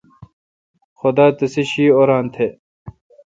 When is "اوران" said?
1.97-2.25